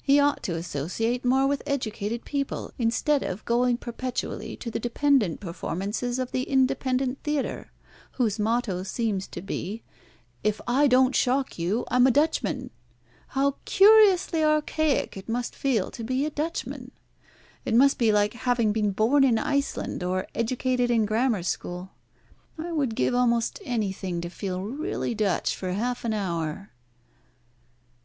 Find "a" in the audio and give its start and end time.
12.06-12.12, 16.24-16.30, 21.02-21.06